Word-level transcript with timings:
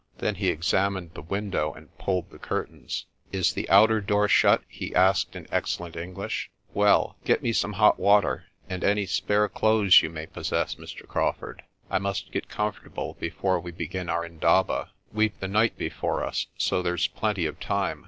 Then 0.17 0.33
he 0.33 0.47
examined 0.47 1.11
the 1.13 1.21
window 1.21 1.71
and 1.73 1.95
pulled 1.99 2.31
the 2.31 2.39
curtains. 2.39 3.05
"Is 3.31 3.53
the 3.53 3.69
outer 3.69 4.01
door 4.01 4.27
shut?' 4.27 4.63
he 4.67 4.95
asked 4.95 5.35
in 5.35 5.45
excellent 5.51 5.95
English. 5.95 6.49
"Well, 6.73 7.17
get 7.23 7.43
me 7.43 7.53
some 7.53 7.73
hot 7.73 7.99
water, 7.99 8.45
and 8.67 8.83
any 8.83 9.05
spare 9.05 9.47
clothes 9.47 10.01
you 10.01 10.09
may 10.09 10.25
possess, 10.25 10.73
Mr. 10.73 11.07
Crawfurd. 11.07 11.61
I 11.91 11.99
must 11.99 12.31
get 12.31 12.49
comfortable 12.49 13.15
before 13.19 13.59
we 13.59 13.69
begin 13.71 14.09
our 14.09 14.27
mdaba* 14.27 14.89
We've 15.13 15.39
the 15.39 15.47
night 15.47 15.77
before 15.77 16.23
us, 16.23 16.47
so 16.57 16.81
there's 16.81 17.05
plenty 17.07 17.45
of 17.45 17.59
time. 17.59 17.99